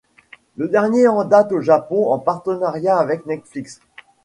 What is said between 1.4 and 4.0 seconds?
au Japon en partenariat avec Netflix.